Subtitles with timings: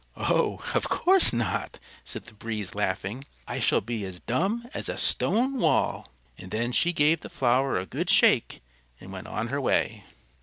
[0.17, 0.63] "Oh!
[0.73, 3.23] of course not," said the Breeze, laughing.
[3.47, 6.07] "I shall be as dumb as a stone wall."
[6.39, 8.63] And then she gave the flower a good shake
[8.99, 10.05] and went on her way.